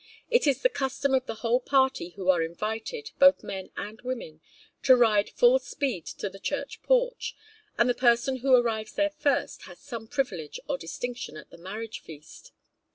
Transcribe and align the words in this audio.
It 0.31 0.47
is 0.47 0.63
the 0.63 0.69
custom 0.69 1.13
of 1.13 1.27
the 1.27 1.35
whole 1.45 1.59
party 1.59 2.09
who 2.15 2.27
are 2.29 2.41
invited, 2.41 3.11
both 3.19 3.43
men 3.43 3.69
and 3.77 4.01
women, 4.01 4.41
to 4.81 4.95
ride 4.95 5.29
full 5.29 5.59
speed 5.59 6.07
to 6.07 6.27
the 6.27 6.39
church 6.39 6.81
porch, 6.81 7.35
and 7.77 7.87
the 7.87 7.93
person 7.93 8.37
who 8.37 8.55
arrives 8.55 8.93
there 8.93 9.11
first 9.11 9.65
has 9.65 9.77
some 9.77 10.07
privilege 10.07 10.59
or 10.67 10.79
distinction 10.79 11.37
at 11.37 11.51
the 11.51 11.57
marriage 11.59 11.99
feast. 12.01 12.51